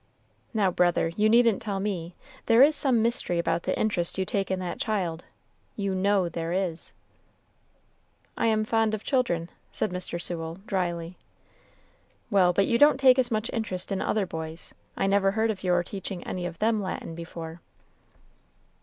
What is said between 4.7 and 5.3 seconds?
child,